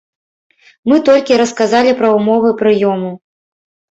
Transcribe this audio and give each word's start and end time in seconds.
Мы 0.91 0.95
толькі 1.09 1.37
расказалі 1.41 1.91
пра 2.01 2.09
ўмовы 2.17 2.49
прыёму. 2.61 3.11